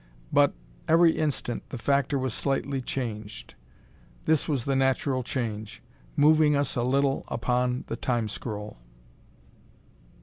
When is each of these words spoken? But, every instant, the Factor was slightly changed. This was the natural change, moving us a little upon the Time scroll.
But, 0.33 0.55
every 0.87 1.15
instant, 1.15 1.69
the 1.69 1.77
Factor 1.77 2.17
was 2.17 2.33
slightly 2.33 2.81
changed. 2.81 3.53
This 4.25 4.47
was 4.47 4.65
the 4.65 4.75
natural 4.75 5.21
change, 5.21 5.83
moving 6.15 6.55
us 6.55 6.75
a 6.75 6.81
little 6.81 7.23
upon 7.27 7.83
the 7.85 7.97
Time 7.97 8.27
scroll. 8.27 8.79